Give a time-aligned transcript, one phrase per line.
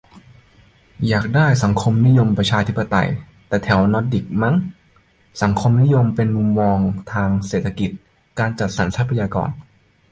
[1.07, 3.09] อยากได้สังคมนิยมประชาธิปไตย
[3.47, 4.55] แบบแถวนอร์ดิกมั่ง
[5.41, 6.79] สังคมนิยมเป็นมุมมอง
[7.13, 7.89] ทางเศรษฐกิจ-
[8.39, 9.49] การจัดสรรทรัพยากร